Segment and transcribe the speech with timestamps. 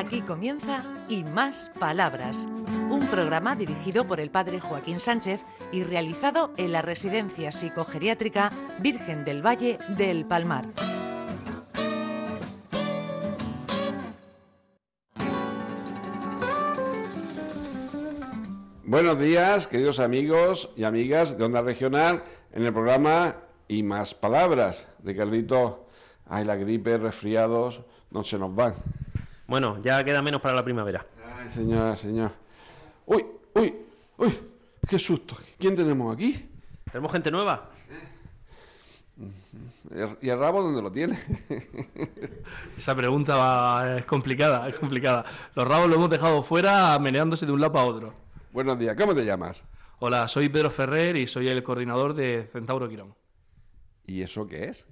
[0.00, 2.48] Aquí comienza Y Más Palabras,
[2.88, 9.26] un programa dirigido por el padre Joaquín Sánchez y realizado en la Residencia Psicogeriátrica Virgen
[9.26, 10.68] del Valle del Palmar.
[18.86, 23.36] Buenos días, queridos amigos y amigas de Onda Regional, en el programa
[23.68, 24.86] Y Más Palabras.
[25.04, 25.88] Ricardito,
[26.24, 28.74] ay, la gripe, resfriados, no se nos van.
[29.50, 31.04] Bueno, ya queda menos para la primavera.
[31.36, 32.30] Ay, señora, señor.
[33.04, 33.74] Uy, uy,
[34.18, 34.40] uy,
[34.88, 35.36] qué susto.
[35.58, 36.48] ¿Quién tenemos aquí?
[36.84, 37.68] ¿Tenemos gente nueva?
[40.22, 41.18] ¿Y el rabo dónde lo tiene?
[42.78, 45.24] Esa pregunta va- es complicada, es complicada.
[45.56, 48.14] Los rabos lo hemos dejado fuera meneándose de un lado para otro.
[48.52, 49.64] Buenos días, ¿cómo te llamas?
[49.98, 53.16] Hola, soy Pedro Ferrer y soy el coordinador de Centauro Quirón.
[54.06, 54.86] ¿Y eso qué es?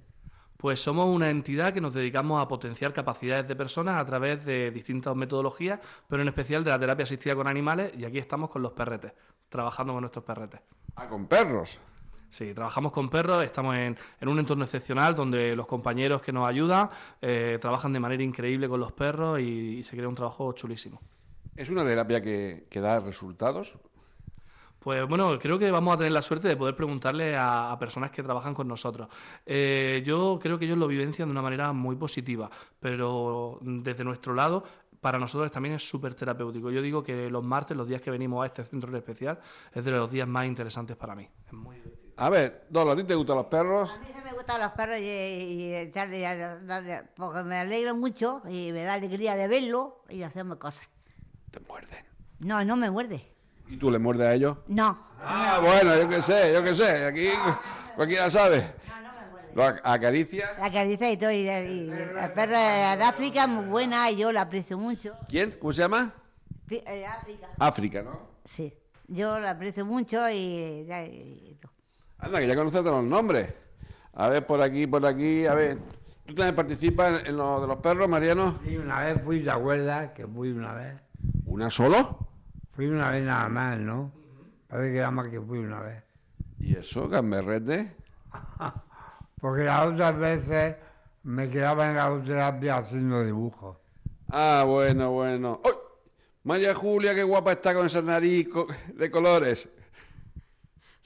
[0.59, 4.71] Pues somos una entidad que nos dedicamos a potenciar capacidades de personas a través de
[4.71, 8.61] distintas metodologías, pero en especial de la terapia asistida con animales y aquí estamos con
[8.61, 9.13] los perretes,
[9.47, 10.59] trabajando con nuestros perretes.
[10.97, 11.79] Ah, con perros.
[12.29, 16.45] Sí, trabajamos con perros, estamos en, en un entorno excepcional donde los compañeros que nos
[16.45, 16.89] ayudan
[17.21, 20.99] eh, trabajan de manera increíble con los perros y, y se crea un trabajo chulísimo.
[21.55, 23.77] ¿Es una terapia que, que da resultados?
[24.79, 28.11] Pues bueno, creo que vamos a tener la suerte de poder preguntarle a, a personas
[28.11, 29.09] que trabajan con nosotros.
[29.45, 32.49] Eh, yo creo que ellos lo vivencian de una manera muy positiva,
[32.79, 34.63] pero desde nuestro lado,
[35.01, 36.71] para nosotros también es súper terapéutico.
[36.71, 39.39] Yo digo que los martes, los días que venimos a este centro en especial,
[39.73, 41.27] es de los días más interesantes para mí.
[41.45, 42.13] Es muy divertido.
[42.17, 43.89] A ver, Dolo, ¿a ti te gustan los perros?
[43.93, 45.91] A mí se me gustan los perros y, y
[47.15, 50.87] porque me alegro mucho y me da alegría de verlo y de hacerme cosas.
[51.51, 52.05] Te muerden.
[52.39, 53.38] No, no me muerde.
[53.69, 54.57] ¿Y tú le muerdes a ellos?
[54.67, 54.97] No.
[55.21, 57.05] Ah, bueno, yo qué sé, yo qué sé.
[57.05, 57.27] Aquí
[57.95, 58.73] cualquiera sabe.
[59.53, 60.47] Lo ac- acaricia.
[60.59, 61.31] La caricia y todo.
[61.31, 65.15] Y, y la perra de África muy buena y yo la aprecio mucho.
[65.27, 65.51] ¿Quién?
[65.59, 66.13] ¿Cómo se llama?
[66.69, 67.47] Eh, África.
[67.57, 68.19] África, ¿no?
[68.45, 68.73] Sí.
[69.07, 71.71] Yo la aprecio mucho y, ya, y todo.
[72.19, 73.51] Anda, que ya conoces todos los nombres.
[74.13, 75.77] A ver, por aquí, por aquí, a ver.
[76.27, 78.59] ¿Tú también participas en, en lo de los perros, Mariano?
[78.63, 80.11] Sí, una vez fui, ¿te acuerdas?
[80.11, 80.93] Que fui una vez.
[81.47, 82.28] ¿Una solo?
[82.79, 84.09] Fui una vez nada más, ¿no?
[84.69, 86.01] Parece que era más que fui una vez.
[86.59, 87.93] ¿Y eso, gamberrete?
[89.41, 90.77] Porque las otras veces
[91.23, 93.75] me quedaba en la terapia haciendo dibujos.
[94.29, 95.59] Ah, bueno, bueno.
[95.65, 95.73] ¡Uy!
[96.43, 98.47] María Julia, qué guapa está con esa nariz
[98.93, 99.67] de colores.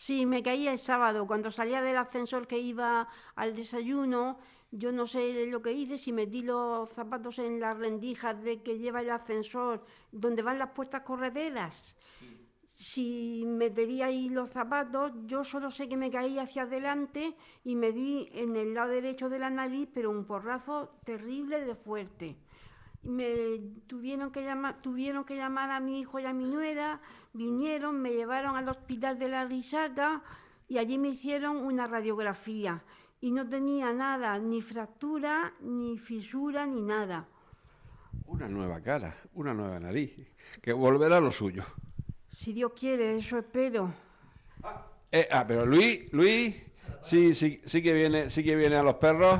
[0.05, 4.37] Sí, me caía el sábado, cuando salía del ascensor que iba al desayuno,
[4.69, 8.77] yo no sé lo que hice, si metí los zapatos en las rendijas de que
[8.79, 11.95] lleva el ascensor, donde van las puertas correderas.
[12.73, 17.93] Si metería ahí los zapatos, yo solo sé que me caí hacia adelante y me
[17.93, 22.35] di en el lado derecho de la nariz, pero un porrazo terrible de fuerte
[23.03, 27.01] me tuvieron que llamar tuvieron que llamar a mi hijo y a mi nuera
[27.33, 30.21] vinieron me llevaron al hospital de la Risaca
[30.67, 32.83] y allí me hicieron una radiografía
[33.21, 37.27] y no tenía nada ni fractura ni fisura ni nada
[38.25, 40.15] Una nueva cara, una nueva nariz.
[40.61, 41.63] Que volverá a lo suyo.
[42.31, 43.93] si Dios quiere eso espero
[45.11, 46.55] Eh, ah, pero Luis, Luis,
[47.01, 49.39] sí, sí, sí que viene, sí que viene a los perros.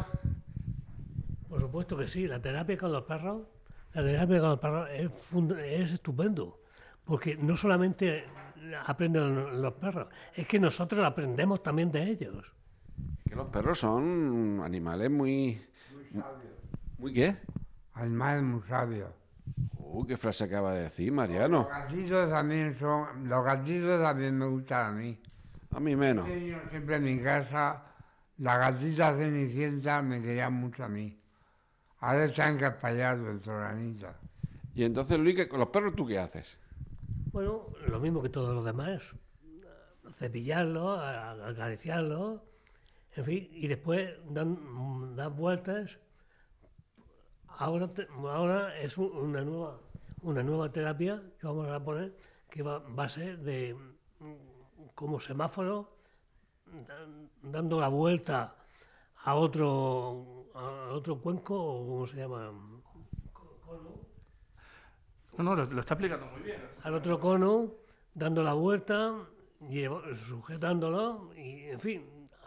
[1.50, 3.47] Por supuesto que sí, la terapia con los perros,
[3.94, 6.62] la los perros es, fund- es estupendo,
[7.04, 8.26] porque no solamente
[8.86, 12.46] aprenden los perros, es que nosotros aprendemos también de ellos.
[13.28, 15.62] Que los perros son animales muy.
[16.98, 17.36] ¿Muy qué?
[17.94, 19.09] Animales muy sabios.
[19.78, 21.60] Uh, qué frase acaba de decir, Mariano.
[21.64, 23.28] Los gatitos también son.
[23.28, 25.22] Los gatitos también me gustan a mí.
[25.72, 26.28] A mí menos.
[26.28, 27.84] Yo siempre en mi casa,
[28.38, 31.20] la gatita cenicienta me quería mucho a mí.
[32.03, 34.14] Ahora está encapallado el troranita.
[34.75, 36.58] Y entonces, Luis, ¿qué- con los perros tú qué haces?
[37.31, 39.16] Bueno, lo mismo que todos los demás,
[40.18, 42.42] cepillarlos, a- acariciarlos,
[43.16, 45.97] en fin, y después dan, dan vueltas.
[47.48, 49.80] Ahora, te- ahora es un- una nueva,
[50.24, 52.18] una nueva terapia que vamos a poner,
[52.50, 53.75] que va, va a ser de
[54.19, 55.95] mm, como semáforo,
[56.66, 58.56] dan- dando la vuelta
[59.25, 62.51] a otro, a otro cuenco, o cómo se llama,
[65.38, 66.62] No, no, lo, lo está explicando muy bien.
[66.83, 67.71] al otro cono,
[68.13, 69.15] dando la vuelta,
[69.62, 72.06] llevo- sujetándolo y, en fin,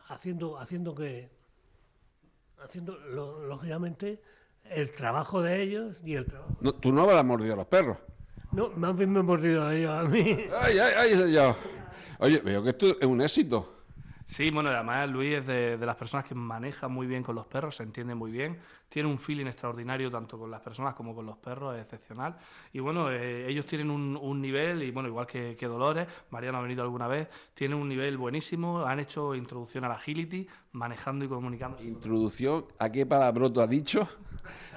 [0.08, 1.28] haciendo, haciendo que,
[2.62, 4.22] haciendo lo- lógicamente
[4.64, 6.56] el trabajo de ellos y el trabajo.
[6.60, 7.98] No, tú no habrás mordido a los perros.
[8.52, 10.20] No, más bien me he mordido a ellos a mí.
[10.60, 11.56] ¡Ay, ay, ay, señor!
[12.20, 13.75] Oye, veo que esto es un éxito.
[14.26, 17.76] Sí, bueno, además Luis es de, las personas que maneja muy bien con los perros,
[17.76, 18.58] se entiende muy bien,
[18.88, 22.36] tiene un feeling extraordinario tanto con las personas como con los perros, es excepcional.
[22.72, 26.82] Y bueno, eh, ellos tienen un, nivel, y bueno, igual que, Dolores, Mariano ha venido
[26.82, 31.82] alguna vez, tienen un nivel buenísimo, han hecho introducción al agility, manejando y comunicando.
[31.82, 34.08] Introducción, ¿a qué palabroto ha dicho?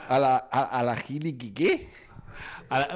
[0.07, 1.90] ¿A la, a, a la giliki qué?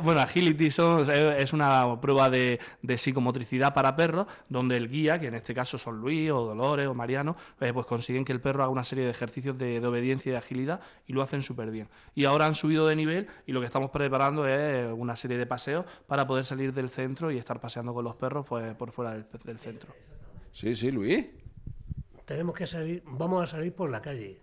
[0.03, 5.27] Bueno, Agility son- es una prueba de, de psicomotricidad para perros, donde el guía, que
[5.27, 8.63] en este caso son Luis o Dolores o Mariano, eh, pues consiguen que el perro
[8.63, 11.71] haga una serie de ejercicios de, de obediencia y de agilidad y lo hacen súper
[11.71, 11.87] bien.
[12.15, 15.45] Y ahora han subido de nivel y lo que estamos preparando es una serie de
[15.45, 19.11] paseos para poder salir del centro y estar paseando con los perros pues, por fuera
[19.13, 19.93] del, del centro.
[20.51, 21.25] Sí, sí, Luis.
[22.25, 24.39] Tenemos que salir, vamos a salir por la calle.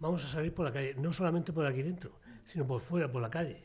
[0.00, 3.22] Vamos a salir por la calle, no solamente por aquí dentro, sino por fuera, por
[3.22, 3.64] la calle.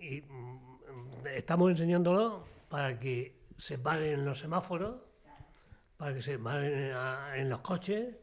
[0.00, 4.96] Y mm, estamos enseñándolo para que se paren en los semáforos,
[5.96, 6.92] para que se paren
[7.36, 8.14] en los coches,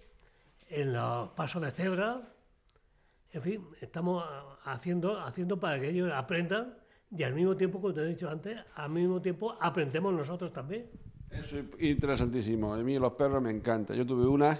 [0.69, 2.21] en los pasos de cebra.
[3.31, 4.23] En fin, estamos
[4.63, 6.75] haciendo, haciendo para que ellos aprendan
[7.11, 10.89] y al mismo tiempo, como te he dicho antes, al mismo tiempo aprendemos nosotros también.
[11.29, 12.73] Eso es interesantísimo.
[12.73, 13.97] A mí los perros me encantan.
[13.97, 14.57] Yo tuve una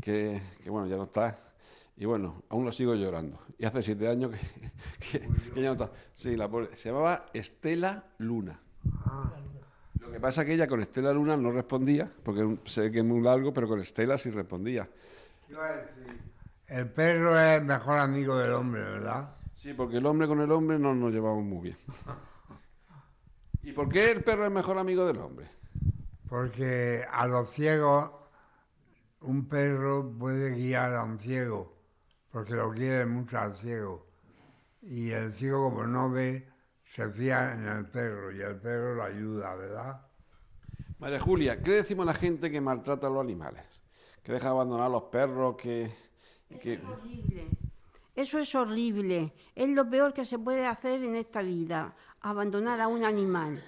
[0.00, 1.36] que, bueno, ya no está.
[2.00, 3.38] Y bueno, aún lo sigo llorando.
[3.58, 5.90] Y hace siete años que, que- que ya no está.
[6.14, 6.74] Sí, la pobre.
[6.74, 8.58] Se llamaba Estela Luna.
[10.00, 13.04] Lo que pasa es que ella con Estela Luna no respondía, porque sé que es
[13.04, 14.88] muy largo, pero con Estela sí respondía.
[16.66, 19.36] El perro es el mejor amigo del hombre, ¿verdad?
[19.56, 21.76] Sí, porque el hombre con el hombre no nos llevamos muy bien.
[23.62, 25.48] ¿Y por qué el perro es mejor amigo del hombre?
[26.30, 28.10] Porque a los ciegos
[29.20, 31.76] un perro puede guiar a un ciego,
[32.30, 34.06] porque lo quiere mucho al ciego.
[34.82, 36.48] Y el ciego como no ve,
[36.94, 40.00] se fía en el perro y el perro lo ayuda, ¿verdad?
[40.98, 43.64] María Julia, ¿qué le decimos a la gente que maltrata a los animales?
[44.22, 45.90] Que deja abandonar a los perros, que...
[46.60, 46.78] que...
[46.78, 47.48] horrible.
[48.14, 49.32] Eso es horrible.
[49.54, 53.62] Es lo peor que se puede hacer en esta vida, abandonar a un animal.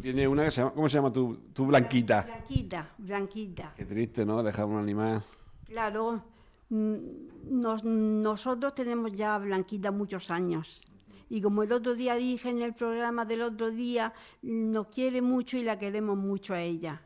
[0.00, 0.72] Tiene una que se llama...
[0.72, 2.22] ¿Cómo se llama tu, tu blanquita?
[2.22, 3.72] Blanquita, blanquita.
[3.76, 4.42] Qué triste, ¿no?
[4.42, 5.24] Dejar un animal...
[5.66, 6.22] Claro,
[6.72, 10.82] nos- nosotros tenemos ya a Blanquita muchos años.
[11.28, 15.56] Y como el otro día dije en el programa del otro día, nos quiere mucho
[15.56, 17.00] y la queremos mucho a ella.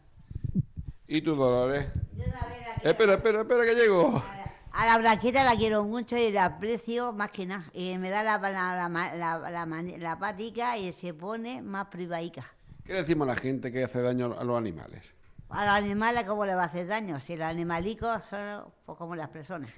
[1.09, 1.87] ¿Y tú, Dolores?
[2.17, 2.91] Yo también la quiero.
[2.91, 4.23] Espera, espera, espera, que llego.
[4.73, 7.65] A la blanquita la quiero mucho y la aprecio más que nada.
[7.73, 11.87] Y me da la, la, la, la, la mani- la patica y se pone más
[11.87, 12.45] privaica.
[12.85, 15.15] ¿Qué le decimos a la gente que hace daño a los animales?
[15.49, 17.21] A los animales, ¿cómo le va a hacer daño?
[17.21, 19.71] Si los animalicos son pues, como las personas.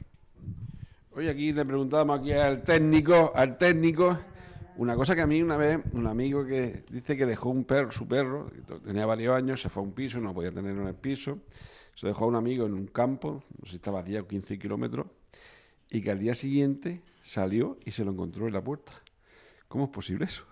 [1.13, 4.19] Oye, aquí le preguntábamos aquí al técnico, al técnico,
[4.77, 7.91] una cosa que a mí una vez, un amigo que dice que dejó un perro,
[7.91, 8.47] su perro,
[8.85, 11.41] tenía varios años, se fue a un piso, no podía tenerlo en el piso,
[11.95, 14.29] se dejó a un amigo en un campo, no sé si estaba a 10 o
[14.29, 15.07] 15 kilómetros,
[15.91, 18.93] y que al día siguiente salió y se lo encontró en la puerta.
[19.67, 20.45] ¿Cómo es posible eso?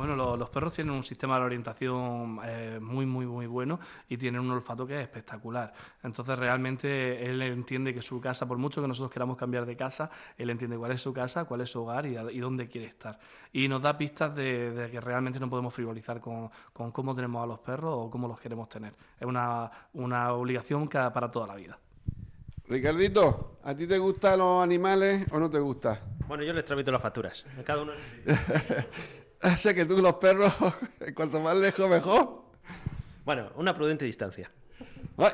[0.00, 4.16] Bueno, lo- los perros tienen un sistema de orientación eh, muy, muy, muy bueno y
[4.16, 5.74] tienen un olfato que es espectacular.
[6.02, 10.10] Entonces, realmente él entiende que su casa, por mucho que nosotros queramos cambiar de casa,
[10.38, 12.86] él entiende cuál es su casa, cuál es su hogar y, a- y dónde quiere
[12.86, 13.18] estar.
[13.52, 17.44] Y nos da pistas de, de que realmente no podemos frivolizar con, con cómo tenemos
[17.44, 18.94] a los perros o cómo los queremos tener.
[19.18, 21.78] Es una, una obligación que- para toda la vida.
[22.68, 25.98] Ricardito, ¿a ti te gustan los animales o no te gustan?
[26.26, 27.44] Bueno, yo les tramito las facturas.
[27.66, 27.92] Cada uno.
[29.42, 30.52] O sea que tú los perros,
[31.14, 32.44] cuanto más lejos mejor.
[33.24, 34.50] Bueno, una prudente distancia.
[35.16, 35.32] Ay,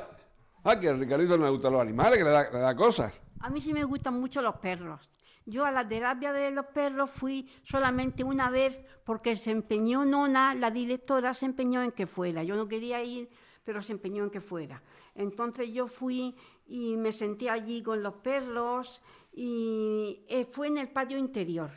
[0.64, 3.20] ah, que a Ricardito no le gustan los animales, que le da, le da cosas.
[3.40, 5.10] A mí sí me gustan mucho los perros.
[5.44, 10.54] Yo a la terapia de los perros fui solamente una vez porque se empeñó Nona,
[10.54, 12.42] la directora, se empeñó en que fuera.
[12.42, 13.28] Yo no quería ir,
[13.64, 14.82] pero se empeñó en que fuera.
[15.14, 16.34] Entonces yo fui
[16.66, 19.00] y me senté allí con los perros
[19.32, 21.70] y eh, fue en el patio interior.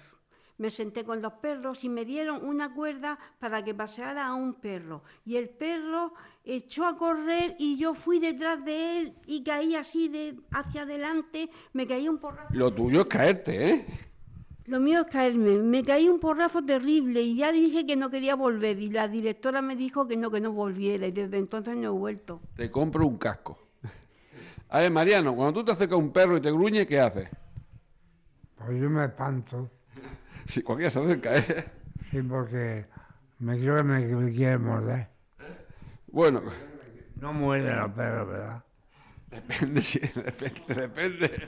[0.59, 4.53] Me senté con los perros y me dieron una cuerda para que paseara a un
[4.53, 5.03] perro.
[5.25, 6.13] Y el perro
[6.43, 11.49] echó a correr y yo fui detrás de él y caí así de hacia adelante.
[11.73, 12.53] Me caí un porrazo.
[12.53, 13.85] Lo tuyo es caerte, ¿eh?
[14.65, 15.57] Lo mío es caerme.
[15.57, 18.79] Me caí un porrazo terrible y ya dije que no quería volver.
[18.79, 21.07] Y la directora me dijo que no, que no volviera.
[21.07, 22.41] Y desde entonces no he vuelto.
[22.55, 23.57] Te compro un casco.
[24.67, 27.29] A ver, Mariano, cuando tú te acercas a un perro y te gruñe, ¿qué haces?
[28.55, 29.71] Pues yo me espanto,
[30.49, 31.65] Si cualquiera se acerca, ¿eh?
[32.11, 32.85] sí, porque
[33.39, 35.07] me creo que me, me quiere morder.
[36.07, 36.41] Bueno,
[37.21, 38.63] No muerden los perros, ¿verdad?
[39.29, 41.47] depende, sí, depende, depende.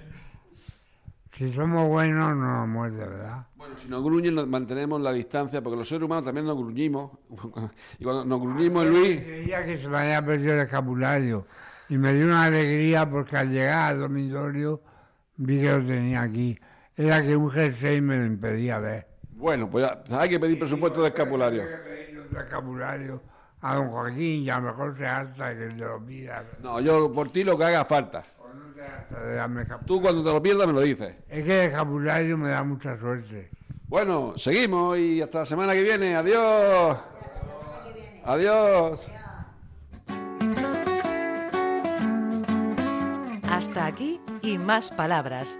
[1.33, 3.47] Si somos buenos, no nos muerde, ¿verdad?
[3.55, 7.11] Bueno, si nos gruñen, nos mantenemos la distancia, porque los seres humanos también nos gruñimos.
[7.99, 11.47] Y cuando nos gruñimos, Luis, Creía que se me había perdido el escapulario
[11.89, 14.81] y me dio una alegría porque al llegar al dormitorio
[15.37, 16.59] vi que lo tenía aquí.
[16.97, 19.07] Era que un jersey me lo impedía ver.
[19.31, 21.63] bueno, pues ya, hay que pedir presupuesto de escapulario.
[21.63, 23.21] Tengo que pedirle otro escapulario
[23.61, 26.43] a don Joaquín y a lo mejor se harta que te lo pida.
[26.61, 28.23] No, yo por ti lo que haga falta.
[29.85, 31.15] Tú cuando te lo pierdas me lo dices.
[31.29, 33.49] Es que el escapulario me da mucha suerte.
[33.87, 36.15] Bueno, seguimos y hasta la semana que viene.
[36.15, 36.97] Adiós.
[38.23, 39.11] Adiós.
[43.49, 45.59] Hasta aquí y más palabras.